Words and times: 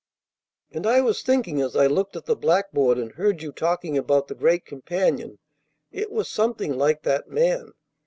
"And 0.71 0.87
I 0.87 0.99
was 1.01 1.21
thinking 1.21 1.61
as 1.61 1.75
I 1.75 1.85
looked 1.85 2.15
at 2.15 2.25
the 2.25 2.35
blackboard, 2.35 2.97
and 2.97 3.11
heard 3.11 3.43
you 3.43 3.51
talking 3.51 3.99
about 3.99 4.29
the 4.29 4.33
Great 4.33 4.65
Companion, 4.65 5.37
it 5.91 6.11
was 6.11 6.27
something 6.27 6.75
like 6.75 7.03
that 7.03 7.29
man. 7.29 7.73